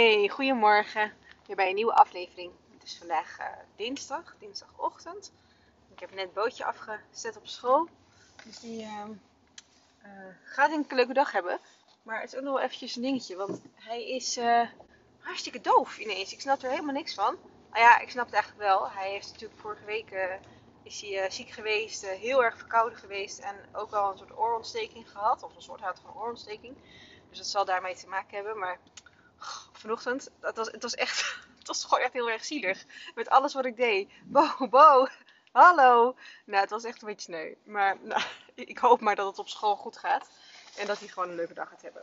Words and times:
Hey, 0.00 0.28
goedemorgen. 0.28 1.12
Weer 1.46 1.56
bij 1.56 1.68
een 1.68 1.74
nieuwe 1.74 1.94
aflevering. 1.94 2.52
Het 2.72 2.82
is 2.82 2.96
vandaag 2.98 3.38
uh, 3.40 3.46
dinsdag, 3.76 4.36
dinsdagochtend. 4.38 5.32
Ik 5.92 6.00
heb 6.00 6.14
net 6.14 6.24
een 6.24 6.32
bootje 6.32 6.64
afgezet 6.64 7.36
op 7.36 7.46
school. 7.46 7.88
Dus 8.44 8.60
die 8.60 8.82
uh, 8.82 9.04
uh, 10.04 10.10
gaat 10.44 10.70
een 10.70 10.86
leuke 10.88 11.12
dag 11.12 11.32
hebben. 11.32 11.58
Maar 12.02 12.20
het 12.20 12.32
is 12.32 12.38
ook 12.38 12.44
nog 12.44 12.54
wel 12.54 12.62
eventjes 12.62 12.96
een 12.96 13.02
dingetje. 13.02 13.36
Want 13.36 13.62
hij 13.74 14.08
is 14.10 14.36
eh, 14.36 14.68
hartstikke 15.18 15.60
doof 15.60 15.98
ineens. 15.98 16.32
Ik 16.32 16.40
snap 16.40 16.62
er 16.62 16.70
helemaal 16.70 16.94
niks 16.94 17.14
van. 17.14 17.36
Nou 17.70 17.82
ja, 17.84 17.98
ik 17.98 18.10
snap 18.10 18.24
het 18.24 18.34
eigenlijk 18.34 18.62
wel. 18.62 18.90
Hij 18.90 19.10
heeft 19.10 19.32
natuurlijk 19.32 19.60
vorige 19.60 19.84
week 19.84 20.38
is 20.82 21.00
hij, 21.00 21.30
ziek 21.30 21.50
geweest. 21.50 22.06
heel 22.06 22.44
erg 22.44 22.56
verkouden 22.56 22.98
geweest. 22.98 23.38
En 23.38 23.56
ook 23.72 23.90
wel 23.90 24.10
een 24.10 24.18
soort 24.18 24.38
oorontsteking 24.38 25.10
gehad. 25.10 25.42
Of 25.42 25.56
een 25.56 25.62
soort 25.62 25.80
had 25.80 26.00
van 26.04 26.14
oorontsteking. 26.14 26.76
Dus 27.28 27.38
dat 27.38 27.46
zal 27.46 27.64
daarmee 27.64 27.94
te 27.94 28.08
maken 28.08 28.34
hebben. 28.34 28.58
Maar 28.58 28.78
vanochtend, 29.72 30.30
dat 30.40 30.56
was, 30.56 30.70
het 30.70 30.82
was 30.82 30.94
echt, 30.94 31.36
het 31.58 31.66
was 31.66 31.84
gewoon 31.84 32.04
echt 32.04 32.12
heel 32.12 32.30
erg 32.30 32.44
zielig. 32.44 32.84
Met 33.14 33.28
alles 33.28 33.54
wat 33.54 33.64
ik 33.64 33.76
deed. 33.76 34.10
Bo, 34.24 34.68
bo, 34.70 35.06
hallo. 35.52 36.16
Nou, 36.44 36.60
het 36.60 36.70
was 36.70 36.84
echt 36.84 37.02
een 37.02 37.08
beetje 37.08 37.32
sneu. 37.32 37.54
Maar 37.64 37.96
nou, 38.00 38.22
ik 38.54 38.78
hoop 38.78 39.00
maar 39.00 39.16
dat 39.16 39.26
het 39.26 39.38
op 39.38 39.48
school 39.48 39.76
goed 39.76 39.98
gaat. 39.98 40.28
En 40.76 40.86
dat 40.86 40.98
hij 40.98 41.08
gewoon 41.08 41.28
een 41.28 41.34
leuke 41.34 41.54
dag 41.54 41.68
gaat 41.68 41.82
hebben. 41.82 42.02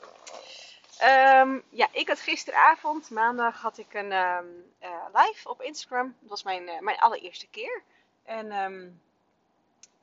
Um, 1.04 1.64
ja, 1.70 1.88
ik 1.92 2.08
had 2.08 2.20
gisteravond, 2.20 3.10
maandag, 3.10 3.62
had 3.62 3.78
ik 3.78 3.94
een 3.94 4.12
um, 4.12 4.74
uh, 4.82 5.06
live 5.14 5.50
op 5.50 5.62
Instagram. 5.62 6.16
Dat 6.20 6.30
was 6.30 6.44
mijn, 6.44 6.64
uh, 6.64 6.80
mijn 6.80 6.98
allereerste 6.98 7.48
keer. 7.48 7.82
En 8.24 8.52
um, 8.52 9.02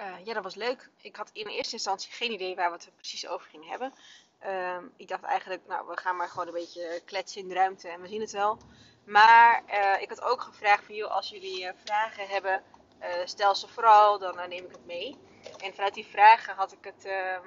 uh, 0.01 0.25
ja, 0.25 0.35
dat 0.35 0.43
was 0.43 0.55
leuk. 0.55 0.89
Ik 1.01 1.17
had 1.17 1.31
in 1.33 1.47
eerste 1.47 1.75
instantie 1.75 2.13
geen 2.13 2.33
idee 2.33 2.55
waar 2.55 2.71
we 2.71 2.77
het 2.77 2.91
precies 2.97 3.27
over 3.27 3.49
gingen 3.51 3.69
hebben. 3.69 3.93
Um, 4.47 4.93
ik 4.97 5.09
dacht 5.09 5.23
eigenlijk, 5.23 5.67
nou, 5.67 5.87
we 5.87 5.97
gaan 5.97 6.17
maar 6.17 6.29
gewoon 6.29 6.47
een 6.47 6.53
beetje 6.53 7.01
kletsen 7.05 7.41
in 7.41 7.49
de 7.49 7.55
ruimte 7.55 7.89
en 7.89 8.01
we 8.01 8.09
zien 8.09 8.21
het 8.21 8.33
wel. 8.33 8.59
Maar 9.05 9.63
uh, 9.69 10.03
ik 10.03 10.09
had 10.09 10.23
ook 10.23 10.41
gevraagd 10.41 10.85
van, 10.85 10.95
joh, 10.95 11.11
als 11.11 11.29
jullie 11.29 11.65
uh, 11.65 11.71
vragen 11.85 12.29
hebben, 12.29 12.63
uh, 13.01 13.07
stel 13.25 13.55
ze 13.55 13.69
vooral, 13.69 14.19
dan 14.19 14.49
neem 14.49 14.65
ik 14.65 14.71
het 14.71 14.87
mee. 14.87 15.17
En 15.63 15.75
vanuit 15.75 15.95
die 15.95 16.07
vragen 16.07 16.55
had 16.55 16.73
ik 16.73 16.85
het, 16.85 17.05
ehm, 17.05 17.47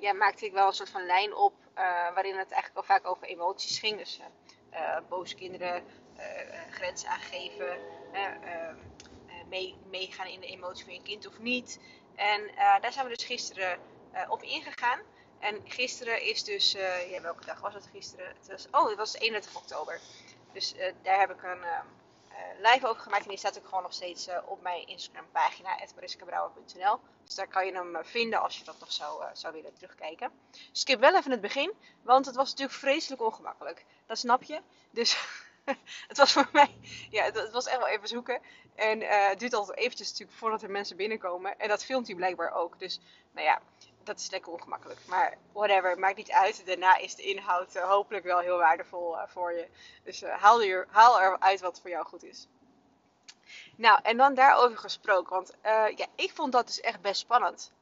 ja, 0.00 0.12
maakte 0.12 0.46
ik 0.46 0.52
wel 0.52 0.66
een 0.66 0.72
soort 0.72 0.90
van 0.90 1.06
lijn 1.06 1.34
op, 1.34 1.54
waarin 2.14 2.38
het 2.38 2.50
eigenlijk 2.50 2.76
al 2.76 2.94
vaak 2.94 3.06
over 3.06 3.26
emoties 3.26 3.78
ging. 3.78 3.98
Dus 3.98 4.20
boze 5.08 5.34
kinderen, 5.34 5.84
grenzen 6.70 7.08
aangeven, 7.08 7.78
ehm, 8.12 8.74
mee, 9.48 9.76
meegaan 9.90 10.26
in 10.26 10.40
de 10.40 10.46
emotie 10.46 10.84
van 10.84 10.94
je 10.94 11.02
kind 11.02 11.26
of 11.26 11.38
niet. 11.38 11.80
En 12.14 12.50
daar 12.80 12.92
zijn 12.92 13.06
we 13.06 13.14
dus 13.14 13.24
gisteren 13.24 13.78
op 14.28 14.42
ingegaan. 14.42 15.00
En 15.46 15.60
gisteren 15.64 16.22
is 16.22 16.44
dus, 16.44 16.74
uh, 16.74 17.10
ja, 17.10 17.20
welke 17.20 17.44
dag 17.44 17.60
was 17.60 17.74
het 17.74 17.88
gisteren? 17.92 18.26
Het 18.26 18.48
was, 18.48 18.66
oh, 18.70 18.88
het 18.88 18.96
was 18.96 19.14
31 19.14 19.56
oktober. 19.56 20.00
Dus 20.52 20.74
uh, 20.74 20.92
daar 21.02 21.18
heb 21.18 21.30
ik 21.30 21.42
een 21.42 21.58
uh, 21.58 21.80
live 22.70 22.86
over 22.86 23.02
gemaakt. 23.02 23.22
En 23.22 23.28
die 23.28 23.38
staat 23.38 23.58
ook 23.58 23.64
gewoon 23.64 23.82
nog 23.82 23.92
steeds 23.92 24.28
op 24.44 24.62
mijn 24.62 24.86
Instagram 24.86 25.26
pagina, 25.32 25.78
mariskabrouwer.nl. 25.94 26.98
Dus 27.24 27.34
daar 27.34 27.48
kan 27.48 27.66
je 27.66 27.72
hem 27.72 27.96
vinden 28.04 28.40
als 28.42 28.58
je 28.58 28.64
dat 28.64 28.78
nog 28.80 28.92
zou, 28.92 29.24
zou 29.32 29.54
willen 29.54 29.74
terugkijken. 29.74 30.30
Skip 30.72 31.00
wel 31.00 31.16
even 31.16 31.30
het 31.30 31.40
begin, 31.40 31.72
want 32.02 32.26
het 32.26 32.36
was 32.36 32.50
natuurlijk 32.50 32.78
vreselijk 32.78 33.22
ongemakkelijk. 33.22 33.84
Dat 34.06 34.18
snap 34.18 34.42
je. 34.42 34.60
Dus 34.90 35.16
het 36.08 36.16
was 36.16 36.32
voor 36.32 36.48
mij, 36.52 36.74
ja, 37.10 37.24
het, 37.24 37.34
het, 37.34 37.52
was 37.52 37.66
echt 37.66 37.78
wel 37.78 37.88
even 37.88 38.08
zoeken. 38.08 38.40
En 38.74 39.00
het 39.28 39.38
duurt 39.38 39.54
altijd 39.54 39.78
eventjes 39.78 40.10
natuurlijk 40.10 40.38
voordat 40.38 40.62
er 40.62 40.70
mensen 40.70 40.96
binnenkomen. 40.96 41.58
En 41.58 41.68
dat 41.68 41.84
filmt 41.84 42.06
hij 42.06 42.16
blijkbaar 42.16 42.52
ook. 42.52 42.78
Dus, 42.78 43.00
nou 43.32 43.46
ja, 43.46 43.60
dat 44.06 44.18
is 44.18 44.30
lekker 44.30 44.52
ongemakkelijk. 44.52 45.00
Maar 45.06 45.38
whatever, 45.52 45.98
maakt 45.98 46.16
niet 46.16 46.30
uit. 46.30 46.66
Daarna 46.66 46.96
is 46.96 47.14
de 47.14 47.22
inhoud 47.22 47.76
uh, 47.76 47.82
hopelijk 47.82 48.24
wel 48.24 48.38
heel 48.38 48.58
waardevol 48.58 49.14
uh, 49.14 49.22
voor 49.26 49.52
je. 49.52 49.68
Dus 50.04 50.22
uh, 50.22 50.34
haal, 50.34 50.62
er, 50.62 50.86
haal 50.90 51.20
eruit 51.20 51.60
wat 51.60 51.80
voor 51.80 51.90
jou 51.90 52.06
goed 52.06 52.24
is. 52.24 52.48
Nou, 53.76 54.00
en 54.02 54.16
dan 54.16 54.34
daarover 54.34 54.78
gesproken. 54.78 55.32
Want 55.32 55.52
ja, 55.96 56.06
ik 56.14 56.32
vond 56.34 56.52
dat 56.52 56.66
dus 56.66 56.80
echt 56.80 57.00
best 57.00 57.20
spannend. 57.20 57.72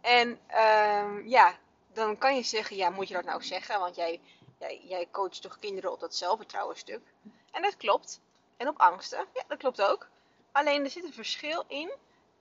En 0.00 0.40
ehm, 0.46 1.28
ja, 1.28 1.54
dan 1.92 2.18
kan 2.18 2.36
je 2.36 2.42
zeggen, 2.42 2.76
ja, 2.76 2.90
moet 2.90 3.08
je 3.08 3.14
dat 3.14 3.24
nou 3.24 3.42
zeggen? 3.42 3.80
Want 3.80 3.96
jij, 3.96 4.20
jij, 4.58 4.80
jij 4.84 5.08
coacht 5.10 5.42
toch 5.42 5.58
kinderen 5.58 5.92
op 5.92 6.00
dat 6.00 6.14
zelfvertrouwen 6.14 6.76
stuk. 6.76 7.02
En 7.50 7.62
dat 7.62 7.76
klopt. 7.76 8.20
En 8.56 8.68
op 8.68 8.78
angsten, 8.78 9.26
ja, 9.32 9.42
dat 9.48 9.58
klopt 9.58 9.82
ook. 9.82 10.08
Alleen 10.52 10.84
er 10.84 10.90
zit 10.90 11.04
een 11.04 11.12
verschil 11.12 11.64
in 11.66 11.92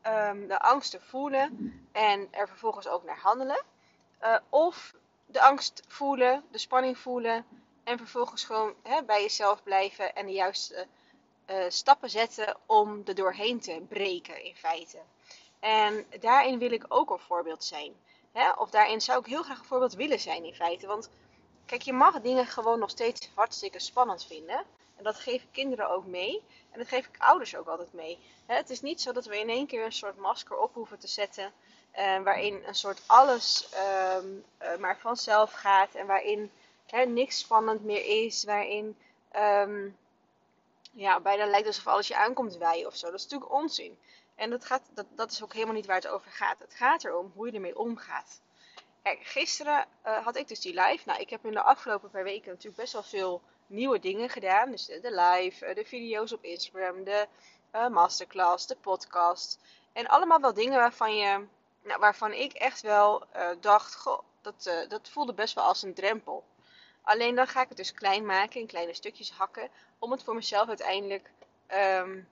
um, 0.07 0.47
de 0.47 0.59
angsten 0.59 1.01
voelen 1.01 1.73
en 1.91 2.27
er 2.31 2.47
vervolgens 2.47 2.87
ook 2.87 3.03
naar 3.03 3.19
handelen. 3.19 3.63
Uh, 4.23 4.35
of 4.49 4.93
de 5.25 5.41
angst 5.41 5.83
voelen, 5.87 6.43
de 6.51 6.57
spanning 6.57 6.97
voelen 6.97 7.45
en 7.83 7.97
vervolgens 7.97 8.43
gewoon 8.43 8.73
hè, 8.83 9.03
bij 9.03 9.21
jezelf 9.21 9.63
blijven 9.63 10.15
en 10.15 10.25
de 10.25 10.31
juiste 10.31 10.87
uh, 11.49 11.65
stappen 11.67 12.09
zetten 12.09 12.57
om 12.65 13.01
er 13.05 13.15
doorheen 13.15 13.59
te 13.59 13.85
breken 13.89 14.43
in 14.43 14.55
feite. 14.55 14.97
En 15.59 16.05
daarin 16.19 16.59
wil 16.59 16.71
ik 16.71 16.85
ook 16.87 17.09
een 17.09 17.19
voorbeeld 17.19 17.63
zijn. 17.63 17.93
Hè? 18.31 18.49
Of 18.51 18.69
daarin 18.69 19.01
zou 19.01 19.19
ik 19.19 19.25
heel 19.25 19.43
graag 19.43 19.59
een 19.59 19.65
voorbeeld 19.65 19.93
willen 19.93 20.19
zijn 20.19 20.43
in 20.43 20.53
feite. 20.53 20.87
Want 20.87 21.09
kijk, 21.65 21.81
je 21.81 21.93
mag 21.93 22.21
dingen 22.21 22.45
gewoon 22.45 22.79
nog 22.79 22.89
steeds 22.89 23.31
hartstikke 23.35 23.79
spannend 23.79 24.25
vinden. 24.25 24.63
En 24.97 25.03
dat 25.03 25.15
geef 25.15 25.41
ik 25.41 25.47
kinderen 25.51 25.89
ook 25.89 26.05
mee. 26.05 26.43
En 26.71 26.79
dat 26.79 26.87
geef 26.87 27.07
ik 27.07 27.15
ouders 27.17 27.55
ook 27.55 27.67
altijd 27.67 27.93
mee. 27.93 28.19
Het 28.45 28.69
is 28.69 28.81
niet 28.81 29.01
zo 29.01 29.11
dat 29.11 29.25
we 29.25 29.39
in 29.39 29.49
één 29.49 29.67
keer 29.67 29.85
een 29.85 29.91
soort 29.91 30.17
masker 30.17 30.57
op 30.57 30.73
hoeven 30.73 30.99
te 30.99 31.07
zetten. 31.07 31.53
Uh, 31.97 32.21
waarin 32.21 32.63
een 32.65 32.75
soort 32.75 33.01
alles 33.05 33.69
um, 34.15 34.43
uh, 34.61 34.75
maar 34.77 34.97
vanzelf 34.97 35.51
gaat. 35.51 35.95
En 35.95 36.07
waarin 36.07 36.51
niks 37.07 37.39
spannend 37.39 37.83
meer 37.83 38.25
is. 38.25 38.43
Waarin 38.43 38.97
um, 39.35 39.97
ja, 40.91 41.19
bijna 41.19 41.45
lijkt 41.45 41.67
alsof 41.67 41.87
alles 41.87 42.07
je 42.07 42.15
aankomt 42.15 42.57
wijden 42.57 42.87
of 42.87 42.95
zo. 42.95 43.05
Dat 43.05 43.19
is 43.19 43.23
natuurlijk 43.23 43.51
onzin. 43.51 43.97
En 44.35 44.49
dat, 44.49 44.65
gaat, 44.65 44.81
dat, 44.93 45.05
dat 45.09 45.31
is 45.31 45.43
ook 45.43 45.53
helemaal 45.53 45.75
niet 45.75 45.85
waar 45.85 45.95
het 45.95 46.07
over 46.07 46.31
gaat. 46.31 46.59
Het 46.59 46.73
gaat 46.73 47.03
erom 47.03 47.31
hoe 47.35 47.47
je 47.47 47.53
ermee 47.53 47.77
omgaat. 47.77 48.41
Gisteren 49.03 49.85
uh, 50.05 50.25
had 50.25 50.35
ik 50.35 50.47
dus 50.47 50.59
die 50.59 50.81
live. 50.81 51.03
Nou, 51.05 51.19
ik 51.19 51.29
heb 51.29 51.45
in 51.45 51.51
de 51.51 51.61
afgelopen 51.61 52.09
paar 52.09 52.23
weken 52.23 52.49
natuurlijk 52.49 52.75
best 52.75 52.93
wel 52.93 53.03
veel 53.03 53.41
nieuwe 53.67 53.99
dingen 53.99 54.29
gedaan. 54.29 54.71
Dus 54.71 54.85
de, 54.85 55.21
live, 55.21 55.73
de 55.73 55.85
video's 55.85 56.31
op 56.31 56.43
Instagram, 56.43 57.03
de 57.03 57.27
uh, 57.75 57.87
masterclass, 57.87 58.67
de 58.67 58.75
podcast. 58.75 59.59
En 59.93 60.07
allemaal 60.07 60.41
wel 60.41 60.53
dingen 60.53 60.79
waarvan, 60.79 61.15
je, 61.15 61.45
nou, 61.83 61.99
waarvan 61.99 62.31
ik 62.31 62.53
echt 62.53 62.81
wel 62.81 63.23
uh, 63.35 63.49
dacht, 63.59 63.95
goh, 63.95 64.19
dat, 64.41 64.85
dat 64.87 65.09
voelde 65.09 65.33
best 65.33 65.55
wel 65.55 65.63
als 65.63 65.83
een 65.83 65.93
drempel. 65.93 66.43
Alleen 67.01 67.35
dan 67.35 67.47
ga 67.47 67.61
ik 67.61 67.67
het 67.67 67.77
dus 67.77 67.93
klein 67.93 68.25
maken, 68.25 68.59
in 68.59 68.67
kleine 68.67 68.93
stukjes 68.93 69.31
hakken, 69.31 69.69
om 69.99 70.11
het 70.11 70.23
voor 70.23 70.35
mezelf 70.35 70.67
uiteindelijk 70.67 71.31
um, 71.73 72.29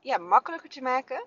ja, 0.00 0.18
makkelijker 0.18 0.68
te 0.68 0.82
maken. 0.82 1.24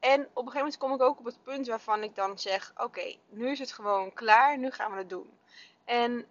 En 0.00 0.20
op 0.20 0.46
een 0.46 0.52
gegeven 0.52 0.58
moment 0.58 0.78
kom 0.78 0.92
ik 0.92 1.02
ook 1.02 1.18
op 1.18 1.24
het 1.24 1.42
punt 1.42 1.66
waarvan 1.66 2.02
ik 2.02 2.14
dan 2.14 2.38
zeg, 2.38 2.72
oké, 2.76 3.16
nu 3.28 3.50
is 3.50 3.58
het 3.58 3.72
gewoon 3.72 4.12
klaar, 4.12 4.58
nu 4.58 4.70
gaan 4.70 4.90
we 4.92 4.98
het 4.98 5.08
doen. 5.08 5.38
En 5.84 6.26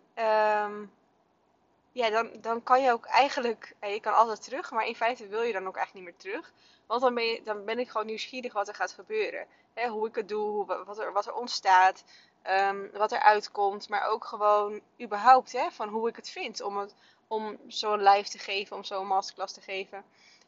um, 0.64 0.91
ja, 1.91 2.09
dan, 2.09 2.29
dan 2.41 2.63
kan 2.63 2.81
je 2.81 2.91
ook 2.91 3.06
eigenlijk, 3.06 3.75
je 3.81 4.00
kan 4.00 4.13
altijd 4.13 4.44
terug, 4.44 4.72
maar 4.72 4.85
in 4.85 4.96
feite 4.96 5.28
wil 5.28 5.41
je 5.41 5.53
dan 5.53 5.68
ook 5.68 5.75
eigenlijk 5.75 6.06
niet 6.06 6.16
meer 6.16 6.31
terug. 6.31 6.53
Want 6.88 7.02
dan 7.02 7.13
ben, 7.13 7.24
je, 7.24 7.41
dan 7.44 7.66
ben 7.66 7.79
ik 7.79 7.90
gewoon 7.90 8.07
nieuwsgierig 8.07 8.53
wat 8.53 8.68
er 8.68 8.75
gaat 8.75 8.91
gebeuren. 8.91 9.47
Hoe 9.90 10.07
ik 10.07 10.16
het 10.16 10.28
doe, 10.28 10.66
wat 10.85 11.00
er, 11.00 11.13
wat 11.13 11.25
er 11.25 11.34
ontstaat, 11.34 12.03
um, 12.50 12.90
wat 12.94 13.12
er 13.12 13.19
uitkomt. 13.19 13.90
Maar 13.90 14.07
ook 14.07 14.25
gewoon 14.25 14.81
überhaupt 15.02 15.52
hè, 15.52 15.72
van 15.72 15.90
hoe 15.90 16.09
ik 16.09 16.16
het 16.16 16.29
vind 16.29 16.62
om, 16.62 16.90
om 17.28 17.57
zo'n 17.68 18.03
live 18.03 18.29
te 18.29 18.40
geven, 18.40 18.75
om 18.75 18.84
zo'n 18.84 19.08
masterclass 19.08 19.53
te 19.53 19.62
geven. 19.62 20.03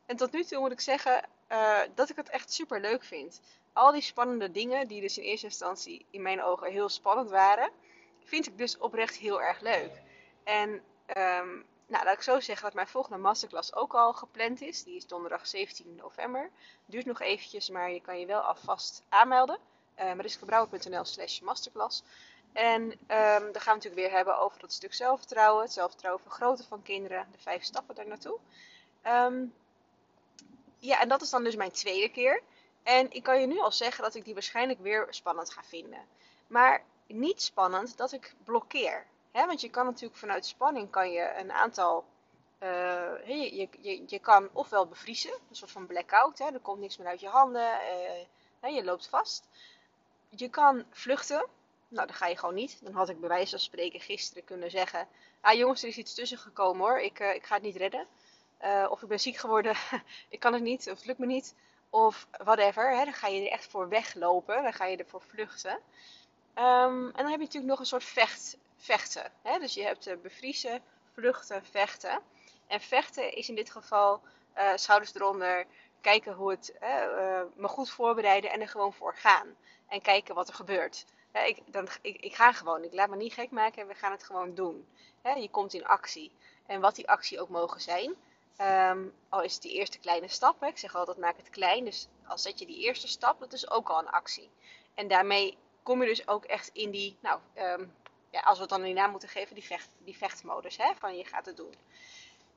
En 0.05 0.15
tot 0.15 0.31
nu 0.31 0.43
toe 0.43 0.59
moet 0.59 0.71
ik 0.71 0.79
zeggen 0.79 1.25
uh, 1.51 1.79
dat 1.95 2.09
ik 2.09 2.15
het 2.15 2.29
echt 2.29 2.53
super 2.53 2.81
leuk 2.81 3.03
vind. 3.03 3.41
Al 3.73 3.91
die 3.91 4.01
spannende 4.01 4.51
dingen, 4.51 4.87
die 4.87 5.01
dus 5.01 5.17
in 5.17 5.23
eerste 5.23 5.45
instantie 5.45 6.05
in 6.09 6.21
mijn 6.21 6.43
ogen 6.43 6.71
heel 6.71 6.89
spannend 6.89 7.29
waren, 7.29 7.69
vind 8.23 8.47
ik 8.47 8.57
dus 8.57 8.77
oprecht 8.77 9.15
heel 9.15 9.41
erg 9.41 9.59
leuk. 9.59 10.01
En 10.43 10.83
Um, 11.07 11.65
nou, 11.87 12.05
laat 12.05 12.13
ik 12.13 12.21
zo 12.21 12.39
zeggen 12.39 12.65
dat 12.65 12.73
mijn 12.73 12.87
volgende 12.87 13.17
masterclass 13.17 13.73
ook 13.75 13.93
al 13.93 14.13
gepland 14.13 14.61
is. 14.61 14.83
Die 14.83 14.95
is 14.95 15.07
donderdag 15.07 15.47
17 15.47 15.95
november. 15.95 16.49
Duurt 16.85 17.05
nog 17.05 17.21
eventjes, 17.21 17.69
maar 17.69 17.91
je 17.91 18.01
kan 18.01 18.19
je 18.19 18.25
wel 18.25 18.41
alvast 18.41 19.03
aanmelden. 19.09 19.57
Uh, 19.99 20.05
ehm, 20.05 20.15
mariskebrouwer.nl 20.15 21.05
slash 21.05 21.39
masterclass. 21.39 22.03
En 22.53 22.81
um, 22.81 22.97
dan 23.07 23.61
gaan 23.61 23.77
we 23.77 23.83
natuurlijk 23.83 23.95
weer 23.95 24.11
hebben 24.11 24.39
over 24.39 24.59
dat 24.59 24.73
stuk 24.73 24.93
zelfvertrouwen. 24.93 25.63
Het 25.63 25.73
zelfvertrouwen 25.73 26.23
vergroten 26.23 26.65
van 26.65 26.81
kinderen. 26.81 27.27
De 27.31 27.39
vijf 27.39 27.63
stappen 27.63 27.95
daar 27.95 28.07
naartoe. 28.07 28.37
Um, 29.07 29.53
ja, 30.79 30.99
en 31.01 31.09
dat 31.09 31.21
is 31.21 31.29
dan 31.29 31.43
dus 31.43 31.55
mijn 31.55 31.71
tweede 31.71 32.09
keer. 32.09 32.41
En 32.83 33.11
ik 33.11 33.23
kan 33.23 33.39
je 33.39 33.47
nu 33.47 33.59
al 33.59 33.71
zeggen 33.71 34.03
dat 34.03 34.15
ik 34.15 34.25
die 34.25 34.33
waarschijnlijk 34.33 34.79
weer 34.79 35.07
spannend 35.09 35.49
ga 35.49 35.63
vinden. 35.63 36.05
Maar 36.47 36.83
niet 37.07 37.41
spannend 37.41 37.97
dat 37.97 38.11
ik 38.11 38.35
blokkeer. 38.43 39.05
Hè, 39.33 39.45
want 39.45 39.61
je 39.61 39.69
kan 39.69 39.85
natuurlijk 39.85 40.19
vanuit 40.19 40.45
spanning 40.45 40.89
kan 40.89 41.11
je 41.11 41.33
een 41.37 41.51
aantal. 41.51 42.05
Uh, 42.63 43.27
je, 43.27 43.55
je, 43.55 43.67
je, 43.79 44.03
je, 44.07 44.19
kan 44.19 44.49
ofwel 44.53 44.87
bevriezen, 44.87 45.33
een 45.49 45.55
soort 45.55 45.71
van 45.71 45.85
blackout, 45.85 46.37
hè, 46.37 46.45
er 46.45 46.59
komt 46.59 46.79
niks 46.79 46.97
meer 46.97 47.07
uit 47.07 47.19
je 47.19 47.27
handen, 47.27 47.79
uh, 48.63 48.75
je 48.75 48.83
loopt 48.83 49.07
vast. 49.07 49.47
Je 50.29 50.49
kan 50.49 50.83
vluchten, 50.89 51.47
Nou, 51.87 52.07
dan 52.07 52.15
ga 52.15 52.27
je 52.27 52.37
gewoon 52.37 52.55
niet. 52.55 52.79
Dan 52.83 52.93
had 52.93 53.09
ik 53.09 53.19
bij 53.19 53.29
wijze 53.29 53.49
van 53.49 53.59
spreken 53.59 53.99
gisteren 53.99 54.43
kunnen 54.43 54.71
zeggen: 54.71 55.07
Ah, 55.41 55.53
jongens, 55.53 55.81
er 55.81 55.89
is 55.89 55.97
iets 55.97 56.13
tussen 56.13 56.37
gekomen 56.37 56.85
hoor. 56.85 56.99
Ik, 56.99 57.19
ik 57.19 57.45
ga 57.45 57.53
het 57.53 57.63
niet 57.63 57.75
redden. 57.75 58.07
of 58.89 59.01
ik 59.01 59.07
ben 59.07 59.19
ziek 59.19 59.37
geworden. 59.37 59.75
ik 60.29 60.39
kan 60.39 60.53
het 60.53 60.61
niet. 60.61 60.89
Of 60.89 60.97
het 60.97 61.05
lukt 61.05 61.19
me 61.19 61.25
niet. 61.25 61.55
Of 61.89 62.27
whatever. 62.31 62.97
Hè. 62.97 63.03
Dan 63.03 63.13
ga 63.13 63.27
je 63.27 63.41
er 63.41 63.51
echt 63.51 63.67
voor 63.67 63.89
weglopen. 63.89 64.63
Dan 64.63 64.73
ga 64.73 64.85
je 64.85 64.97
ervoor 64.97 65.21
vluchten. 65.21 65.79
Ehm, 66.53 67.05
en 67.05 67.11
dan 67.15 67.29
heb 67.29 67.39
je 67.39 67.45
natuurlijk 67.45 67.71
nog 67.71 67.79
een 67.79 67.85
soort 67.85 68.03
vecht, 68.03 68.57
vechten. 68.83 69.31
Hè? 69.41 69.59
Dus 69.59 69.73
je 69.73 69.83
hebt 69.83 70.21
bevriezen, 70.21 70.81
vluchten, 71.13 71.65
vechten. 71.65 72.21
En 72.67 72.81
vechten 72.81 73.35
is 73.35 73.49
in 73.49 73.55
dit 73.55 73.69
geval 73.69 74.21
uh, 74.57 74.71
schouders 74.75 75.15
eronder, 75.15 75.65
kijken 76.01 76.33
hoe 76.33 76.49
het, 76.49 76.73
uh, 76.81 77.41
me 77.55 77.67
goed 77.67 77.89
voorbereiden 77.89 78.51
en 78.51 78.61
er 78.61 78.67
gewoon 78.67 78.93
voor 78.93 79.15
gaan. 79.15 79.55
En 79.87 80.01
kijken 80.01 80.35
wat 80.35 80.47
er 80.47 80.53
gebeurt. 80.53 81.05
ik, 81.31 81.57
dan, 81.65 81.87
ik, 82.01 82.21
ik, 82.21 82.35
ga 82.35 82.51
gewoon, 82.51 82.83
ik 82.83 82.93
laat 82.93 83.09
me 83.09 83.15
niet 83.15 83.33
gek 83.33 83.51
maken 83.51 83.81
en 83.81 83.87
we 83.87 83.95
gaan 83.95 84.11
het 84.11 84.23
gewoon 84.23 84.55
doen. 84.55 84.87
je 85.23 85.49
komt 85.49 85.73
in 85.73 85.85
actie. 85.85 86.31
En 86.65 86.81
wat 86.81 86.95
die 86.95 87.09
actie 87.09 87.41
ook 87.41 87.49
mogen 87.49 87.81
zijn. 87.81 88.15
Um, 88.61 89.13
al 89.29 89.41
is 89.41 89.53
het 89.53 89.61
die 89.61 89.73
eerste 89.73 89.99
kleine 89.99 90.27
stap. 90.27 90.63
Ik 90.63 90.77
zeg 90.77 90.95
altijd 90.95 91.17
maak 91.17 91.37
het 91.37 91.49
klein. 91.49 91.85
Dus 91.85 92.07
als 92.27 92.41
zet 92.41 92.59
je 92.59 92.65
die 92.65 92.79
eerste 92.79 93.07
stap, 93.07 93.39
dat 93.39 93.53
is 93.53 93.69
ook 93.69 93.89
al 93.89 93.99
een 93.99 94.09
actie. 94.09 94.49
En 94.93 95.07
daarmee 95.07 95.57
kom 95.83 96.01
je 96.01 96.07
dus 96.07 96.27
ook 96.27 96.45
echt 96.45 96.69
in 96.73 96.91
die, 96.91 97.17
nou, 97.19 97.39
um, 97.55 97.93
ja, 98.33 98.39
als 98.39 98.55
we 98.55 98.61
het 98.61 98.69
dan 98.69 98.83
een 98.83 98.93
naam 98.93 99.11
moeten 99.11 99.29
geven, 99.29 99.55
die, 99.55 99.63
vecht, 99.63 99.89
die 99.97 100.17
vechtmodus. 100.17 100.77
Hè, 100.77 100.91
van 100.95 101.17
je 101.17 101.25
gaat 101.25 101.45
het 101.45 101.57
doen. 101.57 101.73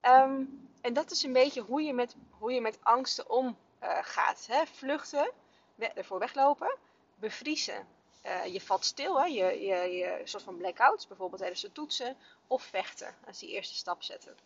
Um, 0.03 0.69
en 0.81 0.93
dat 0.93 1.11
is 1.11 1.23
een 1.23 1.33
beetje 1.33 1.61
hoe 1.61 1.83
je 1.83 1.93
met, 1.93 2.17
hoe 2.39 2.53
je 2.53 2.61
met 2.61 2.79
angsten 2.83 3.31
omgaat. 3.31 4.47
Uh, 4.51 4.61
vluchten, 4.73 5.31
ervoor 5.95 6.19
weglopen, 6.19 6.77
bevriezen. 7.15 7.87
Uh, 8.27 8.47
je 8.47 8.61
valt 8.61 8.85
stil, 8.85 9.21
hè? 9.21 9.25
Je, 9.25 9.61
je, 9.61 9.97
je 9.97 10.21
soort 10.25 10.43
van 10.43 10.57
blackouts, 10.57 11.07
bijvoorbeeld 11.07 11.41
tijdens 11.41 11.63
de 11.63 11.73
toetsen. 11.73 12.17
Of 12.47 12.63
vechten, 12.63 13.15
als 13.27 13.39
die 13.39 13.51
eerste 13.51 13.75
stap 13.75 14.03
zetten. 14.03 14.37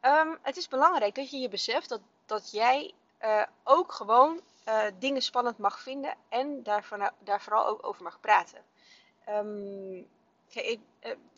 Um, 0.00 0.38
het 0.42 0.56
is 0.56 0.68
belangrijk 0.68 1.14
dat 1.14 1.30
je 1.30 1.38
je 1.38 1.48
beseft 1.48 1.88
dat, 1.88 2.00
dat 2.26 2.50
jij 2.50 2.94
uh, 3.22 3.42
ook 3.64 3.92
gewoon 3.92 4.40
dingen 4.98 5.22
spannend 5.22 5.58
mag 5.58 5.80
vinden 5.80 6.14
en 6.28 6.62
daar, 6.62 7.12
daar 7.18 7.40
vooral 7.40 7.66
ook 7.66 7.86
over 7.86 8.02
mag 8.02 8.20
praten. 8.20 8.64
Um, 9.28 10.06
eh, 10.54 10.78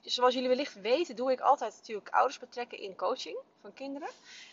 zoals 0.00 0.34
jullie 0.34 0.48
wellicht 0.48 0.80
weten, 0.80 1.16
doe 1.16 1.32
ik 1.32 1.40
altijd 1.40 1.74
natuurlijk 1.76 2.08
ouders 2.08 2.38
betrekken 2.38 2.78
in 2.78 2.96
coaching 2.96 3.38
van 3.60 3.74
kinderen. 3.74 4.08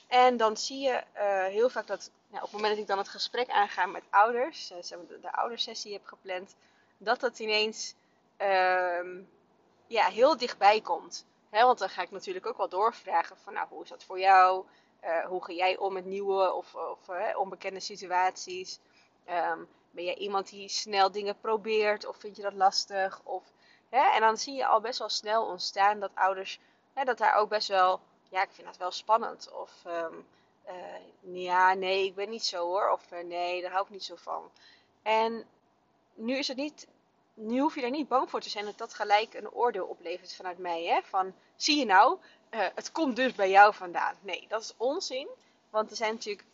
En 0.07 0.38
dan 0.38 0.57
zie 0.57 0.80
je 0.80 1.03
uh, 1.15 1.45
heel 1.45 1.69
vaak 1.69 1.88
dat 1.88 2.12
nou, 2.27 2.44
op 2.44 2.51
het 2.51 2.51
moment 2.51 2.71
dat 2.71 2.81
ik 2.81 2.88
dan 2.88 2.97
het 2.97 3.07
gesprek 3.07 3.50
aanga 3.50 3.85
met 3.85 4.03
ouders, 4.09 4.71
uh, 4.71 4.77
de, 5.07 5.19
de 5.19 5.33
oudersessie 5.33 5.94
heb 5.94 6.06
gepland, 6.06 6.56
dat 6.97 7.19
dat 7.19 7.39
ineens 7.39 7.95
uh, 8.41 9.24
ja, 9.88 10.07
heel 10.07 10.38
dichtbij 10.38 10.81
komt. 10.81 11.25
Want 11.50 11.80
dan 11.80 11.89
ga 11.89 12.01
ik 12.01 12.12
natuurlijk 12.12 12.45
ook 12.45 12.57
wel 12.57 12.69
doorvragen 12.69 13.38
van 13.38 13.53
nou, 13.53 13.68
hoe 13.69 13.83
is 13.83 13.89
dat 13.89 14.03
voor 14.03 14.19
jou? 14.19 14.65
Hoe 15.27 15.44
ga 15.44 15.53
jij 15.53 15.77
om 15.77 15.94
met 15.94 16.06
nieuwe 16.06 16.53
of, 16.53 16.75
of 16.75 17.09
onbekende 17.35 17.80
situaties? 17.80 18.80
Um, 19.30 19.68
ben 19.94 20.04
jij 20.04 20.16
iemand 20.16 20.50
die 20.50 20.69
snel 20.69 21.12
dingen 21.12 21.40
probeert 21.40 22.06
of 22.06 22.18
vind 22.18 22.36
je 22.36 22.42
dat 22.42 22.54
lastig? 22.54 23.22
Of 23.24 23.44
en 23.90 24.22
dan 24.22 24.38
zie 24.38 24.54
je 24.54 24.66
al 24.66 24.81
best 24.81 25.00
wel 25.00 25.10
snel 25.10 25.45
ontstaan 25.45 26.00
dat 26.00 26.12
ouders, 26.13 26.60
hè, 26.94 27.04
dat 27.04 27.18
daar 27.18 27.36
ook 27.36 27.50
best 27.50 27.68
wel, 27.68 28.00
ja, 28.30 28.42
ik 28.42 28.51
vind 28.51 28.68
dat 28.68 28.78
wel 28.78 28.92
spannend. 28.92 29.51
Of, 29.51 29.84
um, 29.88 30.25
ja, 31.34 31.74
nee, 31.74 32.06
ik 32.06 32.16
ben 32.16 32.30
niet 32.30 32.45
zo 32.45 32.66
hoor. 32.66 32.90
Of 32.90 33.12
uh, 33.12 33.24
nee, 33.24 33.62
daar 33.62 33.72
hou 33.72 33.84
ik 33.84 33.90
niet 33.90 34.04
zo 34.04 34.16
van. 34.16 34.51
En 35.01 35.45
nu 36.13 36.38
is 36.38 36.48
het 36.48 36.57
niet, 36.57 36.88
nu 37.34 37.60
hoef 37.60 37.75
je 37.75 37.81
daar 37.81 37.90
niet 37.90 38.07
bang 38.07 38.30
voor 38.30 38.42
te 38.42 38.50
zijn 38.50 38.66
dat 38.66 38.78
dat 38.78 38.94
gelijk 38.94 39.34
een 39.34 39.51
oordeel 39.51 39.86
oplevert 39.86 40.36
vanuit 40.36 40.57
mij. 40.57 40.84
Hè? 40.84 41.01
Van, 41.04 41.34
zie 41.56 41.80
je 41.80 41.86
nou, 41.86 42.18
uh, 42.51 42.66
het 42.75 42.92
komt 42.92 43.16
dus 43.16 43.34
bij 43.34 43.50
jou 43.50 43.74
vandaan. 43.74 44.16
Nee, 44.22 44.45
dat 44.48 44.62
is 44.62 44.74
onzin. 44.78 45.28
Want 45.69 45.90
er 45.90 45.95
zijn 45.95 46.13
natuurlijk, 46.13 46.45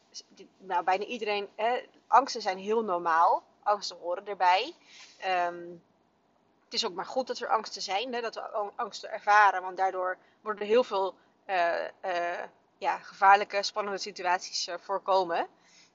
nou, 0.58 0.84
bijna 0.84 1.04
iedereen, 1.04 1.50
hè, 1.56 1.82
angsten 2.10 2.42
zijn 2.42 2.58
heel 2.58 2.84
normaal. 2.84 3.44
Angsten 3.64 3.98
horen 3.98 4.28
erbij. 4.28 4.74
Um, 5.48 5.84
het 6.66 6.74
is 6.74 6.86
ook 6.86 6.94
maar 6.94 7.06
goed 7.06 7.28
dat 7.28 7.40
er 7.40 7.48
angsten 7.48 7.82
zijn, 7.82 8.14
hè, 8.14 8.22
dat 8.22 8.36
we 8.36 8.72
angsten 8.76 9.12
ervaren, 9.12 9.62
want 9.62 9.78
daardoor 9.78 10.18
worden 10.42 10.68
heel 10.68 10.84
veel 10.84 11.16
uh, 11.48 11.74
uh, 12.06 12.44
ja, 12.78 12.98
gevaarlijke, 12.98 13.64
spannende 13.64 14.00
situaties 14.00 14.68
uh, 14.68 14.76
voorkomen. 14.80 15.48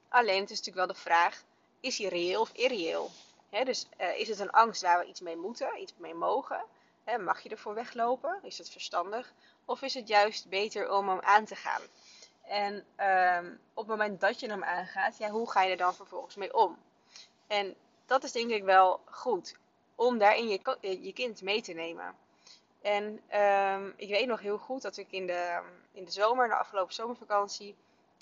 Alleen 0.08 0.40
het 0.40 0.50
is 0.50 0.58
natuurlijk 0.58 0.86
wel 0.86 0.96
de 0.96 1.02
vraag: 1.02 1.42
is 1.80 1.96
die 1.96 2.08
reëel 2.08 2.40
of 2.40 2.50
irreëel? 2.52 3.10
Dus 3.64 3.86
is 4.16 4.28
het 4.28 4.38
een 4.38 4.50
angst 4.50 4.82
waar 4.82 4.98
we 4.98 5.06
iets 5.06 5.20
mee 5.20 5.36
moeten, 5.36 5.80
iets 5.80 5.94
mee 5.96 6.14
mogen? 6.14 6.64
Mag 7.20 7.40
je 7.40 7.48
ervoor 7.48 7.74
weglopen? 7.74 8.38
Is 8.42 8.58
het 8.58 8.70
verstandig? 8.70 9.32
Of 9.64 9.82
is 9.82 9.94
het 9.94 10.08
juist 10.08 10.48
beter 10.48 10.92
om 10.92 11.08
hem 11.08 11.20
aan 11.20 11.44
te 11.44 11.56
gaan? 11.56 11.82
En 12.48 12.84
ehm, 12.96 13.52
op 13.74 13.88
het 13.88 13.98
moment 13.98 14.20
dat 14.20 14.40
je 14.40 14.48
hem 14.48 14.64
aangaat, 14.64 15.18
ja, 15.18 15.30
hoe 15.30 15.50
ga 15.50 15.62
je 15.62 15.70
er 15.70 15.76
dan 15.76 15.94
vervolgens 15.94 16.36
mee 16.36 16.54
om? 16.54 16.78
En 17.46 17.74
dat 18.06 18.24
is 18.24 18.32
denk 18.32 18.50
ik 18.50 18.64
wel 18.64 19.00
goed 19.04 19.56
om 19.94 20.18
daarin 20.18 20.48
je, 20.48 20.60
je 21.02 21.12
kind 21.12 21.42
mee 21.42 21.62
te 21.62 21.72
nemen. 21.72 22.14
En 22.82 23.20
um, 23.40 23.94
ik 23.96 24.08
weet 24.08 24.26
nog 24.26 24.40
heel 24.40 24.58
goed 24.58 24.82
dat 24.82 24.96
ik 24.96 25.06
in 25.10 25.26
de, 25.26 25.60
in 25.92 26.04
de 26.04 26.10
zomer, 26.10 26.48
de 26.48 26.54
afgelopen 26.54 26.94
zomervakantie, 26.94 27.76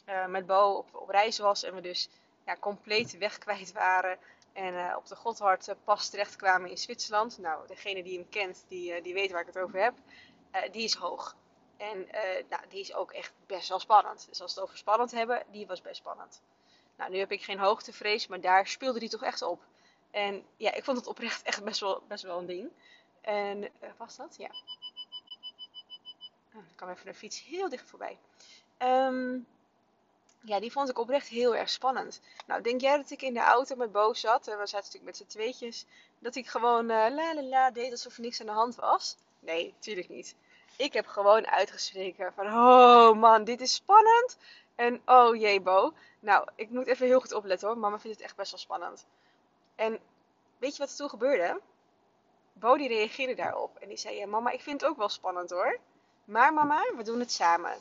uh, 0.09 0.27
met 0.27 0.47
Bo 0.47 0.85
op, 0.93 1.09
reis 1.09 1.39
was. 1.39 1.63
En 1.63 1.75
we 1.75 1.81
dus 1.81 2.09
ja, 2.47 2.57
compleet 2.57 3.19
weg 3.19 3.39
kwijt 3.39 3.73
waren. 3.73 4.19
En 4.53 4.75
uh, 4.75 4.95
op 4.97 5.07
de 5.07 5.17
Gotthard 5.17 5.69
uh, 5.69 5.75
pas 5.85 6.09
terecht 6.09 6.37
kwamen 6.37 6.71
in 6.71 6.79
Zwitserland. 6.79 7.39
Nou, 7.39 7.67
degene 7.67 8.03
die 8.03 8.19
hem 8.19 8.29
kent, 8.29 8.65
die, 8.69 9.03
die 9.03 9.15
weet 9.15 9.31
waar 9.31 9.41
ik 9.41 9.47
het 9.47 9.59
over 9.59 9.83
heb. 9.83 9.95
die 10.73 10.85
is 10.85 10.95
hoog. 10.95 11.37
En 11.83 12.09
nou, 12.49 12.63
die 12.69 12.81
is 12.81 12.95
ook 12.95 13.13
echt 13.13 13.33
best 13.47 13.69
wel 13.69 13.79
spannend. 13.79 14.27
Dus 14.29 14.41
als 14.41 14.55
we 14.55 14.61
het 14.61 14.69
over 14.69 14.79
spannend 14.79 15.11
hebben, 15.11 15.43
die 15.51 15.67
was 15.67 15.81
best 15.81 15.97
spannend. 15.97 16.43
Nou, 16.97 17.11
nu 17.11 17.19
heb 17.19 17.33
ik 17.33 17.43
geen 17.43 17.59
hoogtevrees, 17.59 18.27
maar 18.27 18.41
daar 18.41 18.67
speelde 18.67 18.99
die 18.99 19.09
toch 19.09 19.23
echt 19.23 19.43
op. 19.43 19.63
En 20.11 20.45
ja, 20.57 20.73
ik 20.73 20.85
vond 20.85 20.97
het 20.97 21.07
oprecht 21.07 21.43
echt 21.43 21.65
best 21.65 21.81
wel, 21.81 22.03
best 22.09 22.23
wel 22.23 22.39
een 22.39 22.47
ding. 22.47 22.71
En 23.21 23.63
uh, 23.63 23.69
was 23.97 24.17
dat? 24.17 24.35
Ja. 24.39 24.51
Oh, 26.55 26.63
er 26.69 26.75
kwam 26.75 26.91
even 26.91 27.09
een 27.09 27.15
fiets 27.15 27.45
heel 27.45 27.69
dicht 27.69 27.91
voorbij. 27.91 28.19
Um, 28.79 29.47
ja, 30.41 30.61
die 30.61 30.73
vond 30.73 30.89
ik 30.89 30.99
oprecht 30.99 31.29
heel 31.29 31.57
erg 31.57 31.71
spannend. 31.71 32.21
Nou, 32.47 32.63
denk 32.63 32.81
jij 32.81 32.97
dat 32.97 33.11
ik 33.11 33.23
in 33.23 33.35
de 33.35 33.41
auto 33.41 33.77
met 33.77 33.93
Bo 33.93 34.13
zat? 34.13 34.47
En 34.47 34.59
we 34.59 34.67
zaten 34.67 34.87
natuurlijk 34.87 35.05
met 35.05 35.17
z'n 35.17 35.39
tweetjes. 35.39 35.87
Dat 36.19 36.35
ik 36.35 36.49
gewoon 36.49 36.91
uh, 36.91 37.07
la 37.11 37.35
la 37.35 37.43
la 37.43 37.71
deed 37.71 37.91
alsof 37.91 38.15
er 38.15 38.23
niks 38.23 38.41
aan 38.41 38.47
de 38.47 38.53
hand 38.53 38.75
was? 38.75 39.17
Nee, 39.41 39.73
natuurlijk 39.77 40.09
niet. 40.09 40.35
Ik 40.77 40.93
heb 40.93 41.07
gewoon 41.07 41.47
uitgeschreven 41.47 42.33
van... 42.33 42.47
Oh 42.47 43.19
man, 43.19 43.45
dit 43.45 43.61
is 43.61 43.75
spannend. 43.75 44.39
En 44.75 45.03
oh 45.07 45.37
jee, 45.37 45.61
Bo. 45.61 45.93
Nou, 46.21 46.49
ik 46.55 46.71
moet 46.71 46.87
even 46.87 47.07
heel 47.07 47.21
goed 47.21 47.33
opletten 47.33 47.69
hoor. 47.69 47.79
Mama 47.79 47.99
vindt 47.99 48.17
het 48.17 48.27
echt 48.27 48.37
best 48.37 48.51
wel 48.51 48.61
spannend. 48.61 49.07
En 49.75 49.99
weet 50.59 50.73
je 50.73 50.79
wat 50.79 50.91
er 50.91 50.97
toen 50.97 51.09
gebeurde? 51.09 51.61
Bodie 52.53 52.89
reageerde 52.89 53.35
daarop 53.35 53.77
en 53.77 53.89
die 53.89 53.97
zei: 53.97 54.27
Mama, 54.27 54.51
ik 54.51 54.61
vind 54.61 54.81
het 54.81 54.91
ook 54.91 54.97
wel 54.97 55.09
spannend 55.09 55.51
hoor. 55.51 55.79
Maar 56.25 56.55
mama, 56.55 56.85
we 56.97 57.03
doen 57.03 57.21
het 57.21 57.33
samen. 57.33 57.79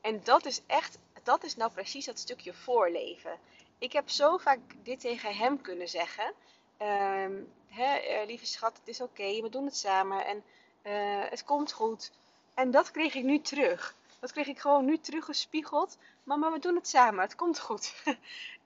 En 0.00 0.20
dat 0.24 0.44
is 0.44 0.62
echt, 0.66 0.98
dat 1.22 1.44
is 1.44 1.56
nou 1.56 1.70
precies 1.72 2.06
dat 2.06 2.18
stukje 2.18 2.54
voorleven. 2.54 3.38
Ik 3.78 3.92
heb 3.92 4.08
zo 4.08 4.36
vaak 4.36 4.58
dit 4.82 5.00
tegen 5.00 5.36
hem 5.36 5.60
kunnen 5.60 5.88
zeggen. 5.88 6.32
Um, 6.78 7.52
hè, 7.68 8.20
uh, 8.20 8.26
lieve 8.26 8.46
schat, 8.46 8.76
het 8.78 8.88
is 8.88 9.00
oké, 9.00 9.40
we 9.40 9.48
doen 9.48 9.64
het 9.64 9.76
samen 9.76 10.26
en 10.26 10.44
uh, 10.82 11.30
het 11.30 11.44
komt 11.44 11.72
goed. 11.72 12.12
En 12.54 12.70
dat 12.70 12.90
kreeg 12.90 13.14
ik 13.14 13.24
nu 13.24 13.40
terug. 13.40 13.94
Dat 14.20 14.32
kreeg 14.32 14.46
ik 14.46 14.58
gewoon 14.58 14.84
nu 14.84 14.98
teruggespiegeld. 14.98 15.98
Mama, 16.22 16.52
we 16.52 16.58
doen 16.58 16.74
het 16.74 16.88
samen, 16.88 17.20
het 17.20 17.34
komt 17.34 17.60
goed. 17.60 17.94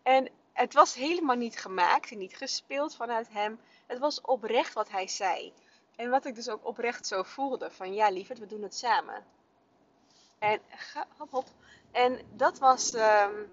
en 0.02 0.28
het 0.52 0.74
was 0.74 0.94
helemaal 0.94 1.36
niet 1.36 1.58
gemaakt 1.58 2.10
en 2.10 2.18
niet 2.18 2.36
gespeeld 2.36 2.96
vanuit 2.96 3.28
hem. 3.28 3.60
Het 3.86 3.98
was 3.98 4.20
oprecht 4.20 4.72
wat 4.72 4.90
hij 4.90 5.08
zei. 5.08 5.52
En 5.96 6.10
wat 6.10 6.24
ik 6.24 6.34
dus 6.34 6.48
ook 6.48 6.66
oprecht 6.66 7.06
zo 7.06 7.22
voelde: 7.22 7.70
van 7.70 7.94
ja, 7.94 8.10
lieverd, 8.10 8.38
we 8.38 8.46
doen 8.46 8.62
het 8.62 8.74
samen. 8.74 9.24
En 10.38 10.60
hop, 11.16 11.30
hop. 11.30 11.46
En 11.90 12.20
dat 12.32 12.58
was 12.58 12.94
um, 12.94 13.52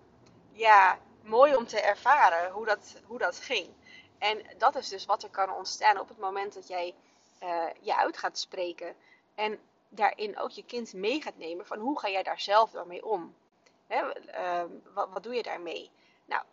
ja, 0.51 0.99
mooi 1.21 1.55
om 1.55 1.67
te 1.67 1.81
ervaren 1.81 2.51
hoe 2.51 2.65
dat, 2.65 2.95
hoe 3.05 3.17
dat 3.17 3.39
ging. 3.39 3.67
En 4.17 4.41
dat 4.57 4.75
is 4.75 4.89
dus 4.89 5.05
wat 5.05 5.23
er 5.23 5.29
kan 5.29 5.53
ontstaan 5.53 5.99
op 5.99 6.07
het 6.07 6.17
moment 6.17 6.53
dat 6.53 6.67
jij 6.67 6.95
uh, 7.43 7.65
je 7.81 7.95
uit 7.95 8.17
gaat 8.17 8.37
spreken. 8.37 8.95
En 9.35 9.59
daarin 9.95 10.39
ook 10.39 10.51
je 10.51 10.65
kind 10.65 10.93
mee 10.93 11.21
gaat 11.21 11.37
nemen 11.37 11.65
van 11.65 11.79
hoe 11.79 11.99
ga 11.99 12.09
jij 12.09 12.23
daar 12.23 12.39
zelf 12.39 12.71
dan 12.71 12.87
mee 12.87 13.05
om? 13.05 13.35
Uh, 13.89 14.63
wat, 14.93 15.09
wat 15.09 15.23
doe 15.23 15.35
je 15.35 15.43
daarmee? 15.43 15.91
Nou, 16.25 16.43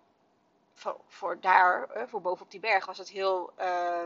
voor, 0.74 1.00
voor 1.06 1.40
daar, 1.40 1.96
uh, 1.96 2.02
voor 2.06 2.20
bovenop 2.20 2.50
die 2.50 2.60
berg, 2.60 2.86
was 2.86 2.98
het 2.98 3.10
heel, 3.10 3.52
uh, 3.60 4.04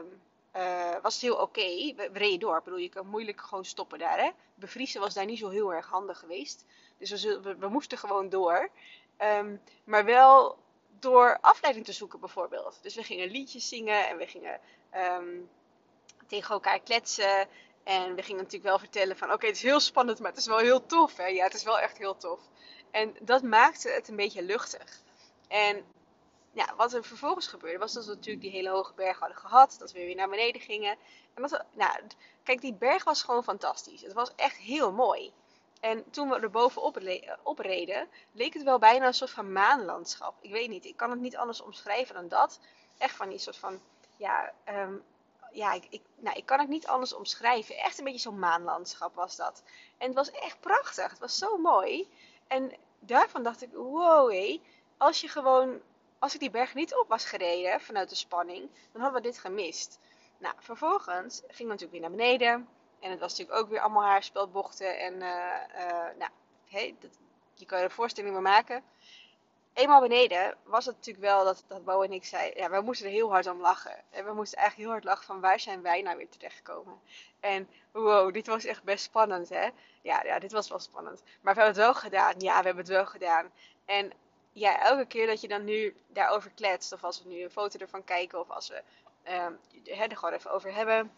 uh, 0.56 0.96
was 1.02 1.14
het 1.14 1.22
heel 1.22 1.36
oké. 1.36 1.94
We, 1.96 2.10
reden 2.12 2.38
door. 2.38 2.56
Ik 2.56 2.64
bedoel, 2.64 2.78
je 2.78 2.88
kan 2.88 3.06
moeilijk 3.06 3.40
gewoon 3.40 3.64
stoppen 3.64 3.98
daar. 3.98 4.18
Hè? 4.18 4.30
Bevriezen 4.54 5.00
was 5.00 5.14
daar 5.14 5.24
niet 5.24 5.38
zo 5.38 5.48
heel 5.48 5.72
erg 5.74 5.86
handig 5.86 6.18
geweest. 6.18 6.64
Dus 6.98 7.24
we, 7.24 7.56
we, 7.58 7.68
moesten 7.68 7.98
gewoon 7.98 8.28
door. 8.28 8.70
Um, 9.18 9.62
maar 9.84 10.04
wel 10.04 10.58
door 10.98 11.38
afleiding 11.40 11.84
te 11.84 11.92
zoeken 11.92 12.20
bijvoorbeeld. 12.20 12.78
Dus 12.82 12.94
we 12.94 13.02
gingen 13.02 13.30
liedjes 13.30 13.68
zingen 13.68 14.08
en 14.08 14.16
we 14.16 14.26
gingen 14.26 14.60
tegen 16.26 16.54
elkaar 16.54 16.80
kletsen. 16.80 17.48
En 17.86 18.14
we 18.14 18.22
gingen 18.22 18.42
natuurlijk 18.42 18.70
wel 18.70 18.78
vertellen 18.78 19.16
van 19.16 19.32
oké, 19.32 19.46
het 19.46 19.56
is 19.56 19.62
heel 19.62 19.80
spannend, 19.80 20.18
maar 20.18 20.30
het 20.30 20.40
is 20.40 20.46
wel 20.46 20.58
heel 20.58 20.86
tof. 20.86 21.16
Hè? 21.16 21.26
Ja, 21.26 21.44
het 21.44 21.54
is 21.54 21.62
wel 21.62 21.78
echt 21.78 21.98
heel 21.98 22.16
tof. 22.16 22.40
En 22.90 23.16
dat 23.20 23.42
maakte 23.42 23.88
het 23.90 24.08
een 24.08 24.16
beetje 24.16 24.42
luchtig. 24.42 25.00
En 25.48 25.84
ja, 26.52 26.74
wat 26.76 26.92
er 26.92 27.04
vervolgens 27.04 27.46
gebeurde, 27.46 27.78
was 27.78 27.92
dat 27.92 28.04
we 28.04 28.14
natuurlijk 28.14 28.40
die 28.40 28.50
hele 28.50 28.68
hoge 28.68 28.92
berg 28.94 29.18
hadden 29.18 29.36
gehad. 29.36 29.76
Dat 29.78 29.92
we 29.92 29.98
weer 29.98 30.14
naar 30.14 30.28
beneden 30.28 30.60
gingen. 30.60 30.96
En 31.34 31.42
dat 31.42 31.64
nou, 31.72 32.00
kijk, 32.42 32.60
die 32.60 32.74
berg 32.74 33.04
was 33.04 33.22
gewoon 33.22 33.44
fantastisch. 33.44 34.02
Het 34.02 34.12
was 34.12 34.32
echt 34.36 34.56
heel 34.56 34.92
mooi. 34.92 35.32
En 35.80 36.10
toen 36.10 36.28
we 36.28 36.40
er 36.40 36.50
bovenop 36.50 36.96
opreden, 37.42 38.08
leek 38.32 38.54
het 38.54 38.62
wel 38.62 38.78
bijna 38.78 39.06
een 39.06 39.14
soort 39.14 39.30
van 39.30 39.52
maanlandschap. 39.52 40.34
Ik 40.40 40.50
weet 40.50 40.68
niet, 40.68 40.84
ik 40.84 40.96
kan 40.96 41.10
het 41.10 41.20
niet 41.20 41.36
anders 41.36 41.60
omschrijven 41.60 42.14
dan 42.14 42.28
dat. 42.28 42.60
Echt 42.98 43.16
van 43.16 43.28
die 43.28 43.38
soort 43.38 43.56
van, 43.56 43.80
ja, 44.16 44.52
um, 44.68 45.04
ja 45.56 45.72
ik, 45.72 45.86
ik, 45.90 46.02
nou, 46.16 46.36
ik 46.36 46.46
kan 46.46 46.58
het 46.58 46.68
niet 46.68 46.86
anders 46.86 47.12
omschrijven. 47.12 47.76
Echt 47.76 47.98
een 47.98 48.04
beetje 48.04 48.20
zo'n 48.20 48.38
maanlandschap 48.38 49.14
was 49.14 49.36
dat. 49.36 49.62
En 49.98 50.06
het 50.06 50.16
was 50.16 50.30
echt 50.30 50.60
prachtig. 50.60 51.10
Het 51.10 51.18
was 51.18 51.38
zo 51.38 51.56
mooi. 51.56 52.08
En 52.46 52.72
daarvan 52.98 53.42
dacht 53.42 53.62
ik, 53.62 53.72
wow, 53.72 54.30
hé, 54.30 54.60
als 54.96 55.20
je 55.20 55.28
gewoon, 55.28 55.80
als 56.18 56.34
ik 56.34 56.40
die 56.40 56.50
berg 56.50 56.74
niet 56.74 56.94
op 56.94 57.08
was 57.08 57.24
gereden 57.24 57.80
vanuit 57.80 58.08
de 58.08 58.14
spanning, 58.14 58.70
dan 58.92 59.02
hadden 59.02 59.22
we 59.22 59.28
dit 59.28 59.38
gemist. 59.38 59.98
Nou, 60.38 60.54
vervolgens 60.58 61.40
ging 61.40 61.58
we 61.58 61.64
natuurlijk 61.64 61.92
weer 61.92 62.00
naar 62.00 62.10
beneden. 62.10 62.68
En 63.00 63.10
het 63.10 63.20
was 63.20 63.30
natuurlijk 63.30 63.58
ook 63.58 63.68
weer 63.68 63.80
allemaal 63.80 64.02
haarspelbochten. 64.02 64.98
En 64.98 65.14
uh, 65.14 65.28
uh, 65.76 66.18
nou, 66.18 66.30
hey, 66.66 66.96
dat, 66.98 67.18
je 67.54 67.66
kan 67.66 67.78
je 67.78 67.84
een 67.84 67.90
voorstelling 67.90 68.32
maar 68.32 68.42
maken. 68.42 68.84
Eenmaal 69.76 70.00
beneden 70.00 70.54
was 70.64 70.86
het 70.86 70.96
natuurlijk 70.96 71.24
wel 71.24 71.44
dat, 71.44 71.64
dat 71.66 72.02
en 72.04 72.12
ik 72.12 72.24
zeiden... 72.24 72.62
Ja, 72.62 72.70
we 72.70 72.80
moesten 72.80 73.06
er 73.06 73.12
heel 73.12 73.30
hard 73.30 73.46
om 73.46 73.60
lachen. 73.60 74.02
En 74.10 74.24
we 74.24 74.32
moesten 74.32 74.58
eigenlijk 74.58 74.88
heel 74.88 74.98
hard 74.98 75.04
lachen 75.04 75.26
van 75.26 75.40
waar 75.40 75.60
zijn 75.60 75.82
wij 75.82 76.02
nou 76.02 76.16
weer 76.16 76.28
terechtgekomen. 76.28 77.00
En 77.40 77.68
wow, 77.92 78.32
dit 78.32 78.46
was 78.46 78.64
echt 78.64 78.82
best 78.82 79.04
spannend 79.04 79.48
hè. 79.48 79.68
Ja, 80.02 80.22
ja, 80.24 80.38
dit 80.38 80.52
was 80.52 80.68
wel 80.68 80.78
spannend. 80.78 81.22
Maar 81.22 81.54
we 81.54 81.60
hebben 81.60 81.66
het 81.66 81.76
wel 81.76 81.94
gedaan. 81.94 82.34
Ja, 82.38 82.58
we 82.58 82.66
hebben 82.66 82.84
het 82.84 82.92
wel 82.92 83.06
gedaan. 83.06 83.50
En 83.84 84.12
ja, 84.52 84.82
elke 84.82 85.06
keer 85.06 85.26
dat 85.26 85.40
je 85.40 85.48
dan 85.48 85.64
nu 85.64 85.96
daarover 86.08 86.50
kletst... 86.50 86.92
Of 86.92 87.04
als 87.04 87.22
we 87.22 87.28
nu 87.28 87.42
een 87.42 87.50
foto 87.50 87.78
ervan 87.78 88.04
kijken 88.04 88.40
of 88.40 88.50
als 88.50 88.68
we 88.68 88.82
um, 89.32 89.58
er 89.84 90.16
gewoon 90.16 90.34
even 90.34 90.50
over 90.50 90.74
hebben 90.74 91.12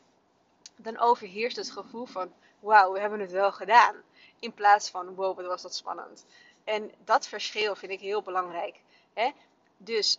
dan 0.77 0.99
overheerst 0.99 1.57
het 1.57 1.71
gevoel 1.71 2.07
van 2.07 2.33
wauw, 2.61 2.93
we 2.93 3.01
hebben 3.01 3.21
het 3.21 3.31
wel 3.33 3.53
gedaan. 3.53 3.97
In 4.39 4.55
plaats 4.55 4.91
van 4.91 5.15
wow, 5.15 5.37
wat 5.37 5.47
was 5.47 5.63
dat 5.63 5.75
spannend. 5.75 6.27
En 6.69 6.93
dat 7.05 7.29
verschil 7.29 7.77
vind 7.77 7.93
ik 7.93 8.01
heel 8.01 8.23
belangrijk. 8.23 8.81
Hè? 9.13 9.31
Dus 9.77 10.19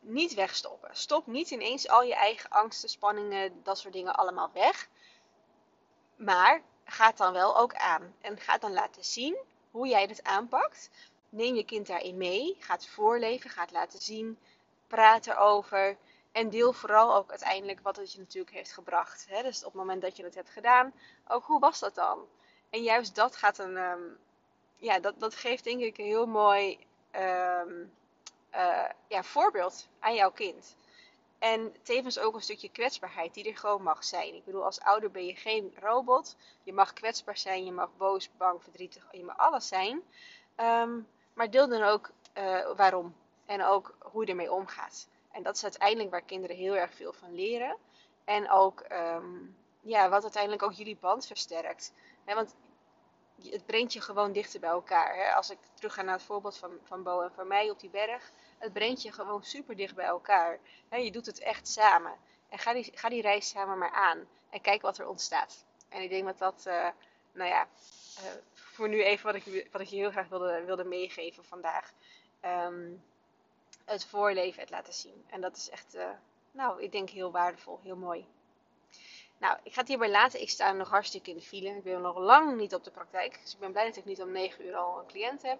niet 0.00 0.34
wegstoppen. 0.34 0.96
Stop 0.96 1.26
niet 1.26 1.50
ineens 1.50 1.88
al 1.88 2.02
je 2.02 2.14
eigen 2.14 2.50
angsten, 2.50 2.88
spanningen, 2.88 3.62
dat 3.62 3.78
soort 3.78 3.92
dingen 3.92 4.14
allemaal 4.14 4.50
weg. 4.52 4.88
Maar 6.16 6.62
ga 6.84 7.12
dan 7.12 7.32
wel 7.32 7.56
ook 7.56 7.74
aan. 7.74 8.14
En 8.20 8.38
ga 8.38 8.58
dan 8.58 8.72
laten 8.72 9.04
zien 9.04 9.36
hoe 9.70 9.88
jij 9.88 10.02
het 10.02 10.22
aanpakt. 10.22 10.90
Neem 11.28 11.54
je 11.54 11.64
kind 11.64 11.86
daarin 11.86 12.16
mee. 12.16 12.56
Ga 12.58 12.74
het 12.74 12.88
voorleven. 12.88 13.50
Ga 13.50 13.60
het 13.60 13.72
laten 13.72 14.00
zien. 14.00 14.38
Praat 14.86 15.26
erover. 15.26 15.96
En 16.32 16.50
deel 16.50 16.72
vooral 16.72 17.14
ook 17.14 17.30
uiteindelijk 17.30 17.80
wat 17.80 17.96
het 17.96 18.12
je 18.12 18.18
natuurlijk 18.18 18.56
heeft 18.56 18.72
gebracht. 18.72 19.26
Hè? 19.28 19.42
Dus 19.42 19.58
op 19.58 19.72
het 19.72 19.80
moment 19.80 20.02
dat 20.02 20.16
je 20.16 20.24
het 20.24 20.34
hebt 20.34 20.50
gedaan, 20.50 20.94
ook 21.28 21.44
hoe 21.44 21.60
was 21.60 21.78
dat 21.78 21.94
dan? 21.94 22.18
En 22.70 22.82
juist 22.82 23.14
dat 23.14 23.36
gaat 23.36 23.58
een, 23.58 23.76
ehm, 23.76 24.02
ja, 24.80 25.00
dat, 25.00 25.20
dat 25.20 25.34
geeft 25.34 25.64
denk 25.64 25.80
ik 25.80 25.98
een 25.98 26.04
heel 26.04 26.26
mooi 26.26 26.78
ehm, 27.10 27.84
eh, 28.50 28.88
ja, 29.08 29.22
voorbeeld 29.22 29.88
aan 29.98 30.14
jouw 30.14 30.30
kind. 30.30 30.76
En 31.38 31.74
tevens 31.82 32.18
ook 32.18 32.34
een 32.34 32.42
stukje 32.42 32.70
kwetsbaarheid 32.70 33.34
die 33.34 33.48
er 33.48 33.56
gewoon 33.56 33.82
mag 33.82 34.04
zijn. 34.04 34.34
Ik 34.34 34.44
bedoel, 34.44 34.64
als 34.64 34.80
ouder 34.80 35.10
ben 35.10 35.26
je 35.26 35.34
geen 35.34 35.74
robot. 35.80 36.36
Je 36.62 36.72
mag 36.72 36.92
kwetsbaar 36.92 37.36
zijn, 37.36 37.64
je 37.64 37.72
mag 37.72 37.90
boos, 37.96 38.30
bang, 38.36 38.62
verdrietig, 38.62 39.08
je 39.12 39.24
mag 39.24 39.38
alles 39.38 39.68
zijn. 39.68 40.02
Ehm, 40.54 41.00
maar 41.34 41.50
deel 41.50 41.68
dan 41.68 41.82
ook 41.82 42.10
uh, 42.38 42.70
waarom 42.76 43.14
en 43.46 43.64
ook 43.64 43.96
hoe 43.98 44.24
je 44.24 44.30
ermee 44.30 44.52
omgaat. 44.52 45.08
En 45.30 45.42
dat 45.42 45.54
is 45.54 45.62
uiteindelijk 45.62 46.10
waar 46.10 46.22
kinderen 46.22 46.56
heel 46.56 46.76
erg 46.76 46.94
veel 46.94 47.12
van 47.12 47.34
leren. 47.34 47.76
En 48.24 48.50
ook 48.50 48.80
ehm, 48.80 49.36
ja, 49.80 50.08
wat 50.08 50.22
uiteindelijk 50.22 50.62
ook 50.62 50.72
jullie 50.72 50.96
band 51.00 51.26
versterkt. 51.26 51.92
want 52.24 52.54
het 53.42 53.66
brengt 53.66 53.92
je 53.92 54.00
gewoon 54.00 54.32
dichter 54.32 54.60
bij 54.60 54.70
elkaar. 54.70 55.16
Hè? 55.16 55.34
Als 55.34 55.50
ik 55.50 55.58
terug 55.74 55.94
ga 55.94 56.02
naar 56.02 56.14
het 56.14 56.22
voorbeeld 56.22 56.56
van, 56.56 56.70
van 56.82 57.02
Bo 57.02 57.20
en 57.20 57.32
van 57.32 57.46
mij 57.46 57.70
op 57.70 57.80
die 57.80 57.90
berg. 57.90 58.32
Het 58.58 58.72
brengt 58.72 59.02
je 59.02 59.12
gewoon 59.12 59.44
super 59.44 59.76
dicht 59.76 59.94
bij 59.94 60.04
elkaar. 60.04 60.58
je 60.90 61.10
doet 61.10 61.26
het 61.26 61.38
echt 61.38 61.68
samen. 61.68 62.12
En 62.48 62.58
ga 62.58 62.72
die, 62.72 62.90
ga 62.94 63.08
die 63.08 63.22
reis 63.22 63.48
samen 63.48 63.78
maar 63.78 63.90
aan. 63.90 64.26
En 64.50 64.60
kijk 64.60 64.82
wat 64.82 64.98
er 64.98 65.08
ontstaat. 65.08 65.64
En 65.88 66.02
ik 66.02 66.10
denk 66.10 66.24
dat 66.24 66.38
dat, 66.38 66.64
uh, 66.66 66.88
nou 67.32 67.50
ja, 67.50 67.68
uh, 68.18 68.24
voor 68.54 68.88
nu 68.88 69.02
even 69.02 69.26
wat 69.26 69.34
ik, 69.34 69.68
wat 69.72 69.80
ik 69.80 69.88
je 69.88 69.96
heel 69.96 70.10
graag 70.10 70.28
wilde, 70.28 70.64
wilde 70.64 70.84
meegeven 70.84 71.44
vandaag. 71.44 71.92
Um, 72.44 73.02
het 73.84 74.04
voorleven 74.04 74.60
het 74.60 74.70
laten 74.70 74.92
zien. 74.92 75.24
En 75.26 75.40
dat 75.40 75.56
is 75.56 75.70
echt, 75.70 75.94
uh, 75.94 76.10
nou, 76.50 76.82
ik 76.82 76.92
denk 76.92 77.10
heel 77.10 77.30
waardevol, 77.30 77.80
heel 77.82 77.96
mooi. 77.96 78.26
Nou, 79.40 79.58
ik 79.62 79.72
ga 79.72 79.80
het 79.80 79.88
hierbij 79.88 80.10
laten. 80.10 80.40
Ik 80.40 80.50
sta 80.50 80.72
nog 80.72 80.88
hartstikke 80.88 81.30
in 81.30 81.36
de 81.36 81.42
file. 81.42 81.68
Ik 81.68 81.82
ben 81.82 82.00
nog 82.00 82.18
lang 82.18 82.56
niet 82.56 82.74
op 82.74 82.84
de 82.84 82.90
praktijk. 82.90 83.40
Dus 83.42 83.52
ik 83.52 83.58
ben 83.58 83.72
blij 83.72 83.84
dat 83.84 83.96
ik 83.96 84.04
niet 84.04 84.22
om 84.22 84.30
9 84.32 84.66
uur 84.66 84.76
al 84.76 84.98
een 84.98 85.06
cliënt 85.06 85.42
heb. 85.42 85.58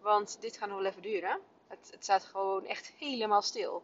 Want 0.00 0.40
dit 0.40 0.56
gaat 0.56 0.68
nog 0.68 0.78
wel 0.78 0.86
even 0.86 1.02
duren. 1.02 1.40
Het, 1.66 1.88
het 1.90 2.02
staat 2.02 2.24
gewoon 2.24 2.66
echt 2.66 2.92
helemaal 2.98 3.42
stil. 3.42 3.82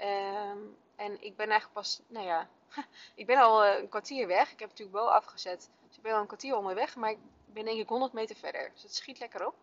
Um, 0.00 0.76
en 0.96 1.22
ik 1.22 1.36
ben 1.36 1.48
eigenlijk 1.48 1.72
pas, 1.72 2.00
nou 2.06 2.26
ja, 2.26 2.48
ik 3.14 3.26
ben 3.26 3.38
al 3.38 3.66
uh, 3.66 3.78
een 3.78 3.88
kwartier 3.88 4.26
weg. 4.26 4.52
Ik 4.52 4.58
heb 4.58 4.68
natuurlijk 4.68 4.96
wel 4.96 5.12
afgezet. 5.12 5.70
Dus 5.86 5.96
ik 5.96 6.02
ben 6.02 6.12
al 6.12 6.20
een 6.20 6.26
kwartier 6.26 6.56
onderweg. 6.56 6.96
Maar 6.96 7.10
ik 7.10 7.18
ben 7.46 7.64
denk 7.64 7.78
ik 7.78 7.88
100 7.88 8.12
meter 8.12 8.36
verder. 8.36 8.70
Dus 8.72 8.82
het 8.82 8.94
schiet 8.94 9.18
lekker 9.18 9.46
op. 9.46 9.54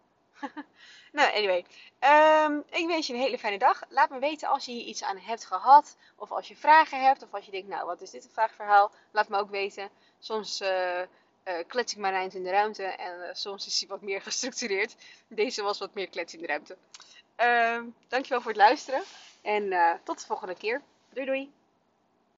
nou, 1.18 1.34
anyway. 1.34 1.66
Um, 2.46 2.63
ik 2.70 2.88
wens 2.88 3.08
je 3.08 3.13
een 3.13 3.20
hele 3.20 3.38
fijne 3.40 3.58
dag. 3.58 3.84
Laat 3.90 4.10
me 4.10 4.20
weten 4.20 4.48
als 4.48 4.66
je 4.66 4.72
hier 4.72 4.86
iets 4.86 5.04
aan 5.04 5.18
hebt 5.18 5.46
gehad. 5.46 5.98
Of 6.16 6.32
als 6.32 6.48
je 6.48 6.56
vragen 6.56 7.04
hebt. 7.04 7.24
Of 7.24 7.34
als 7.34 7.46
je 7.46 7.52
denkt, 7.52 7.68
nou, 7.68 7.86
wat 7.86 8.02
is 8.02 8.10
dit 8.10 8.24
een 8.24 8.32
vraagverhaal? 8.32 8.92
Laat 9.12 9.30
me 9.30 9.38
ook 9.38 9.50
weten. 9.50 9.90
Soms 10.20 10.62
uh, 10.62 11.00
uh, 11.00 11.06
klets 11.68 11.94
ik 11.94 12.00
maar 12.00 12.13
eind 12.13 12.34
in 12.34 12.44
de 12.44 12.50
ruimte. 12.50 12.84
En 12.84 13.20
uh, 13.20 13.30
soms 13.34 13.68
is 13.68 13.80
hij 13.80 13.90
wat 13.90 14.02
meer 14.02 14.22
gestructureerd. 14.32 14.96
Deze 15.28 15.62
was 15.62 15.80
wat 15.80 15.94
meer 15.94 16.10
klets 16.10 16.34
in 16.34 16.42
de 16.42 16.48
ruimte. 16.48 16.78
Uh, 17.38 17.82
dankjewel 18.08 18.42
voor 18.42 18.52
het 18.52 18.60
luisteren. 18.60 19.04
En 19.42 20.00
tot 20.04 20.20
de 20.20 20.25
volgende 20.25 20.56
keer. 20.56 20.82
Doei 21.10 21.25
doei. 21.25 21.62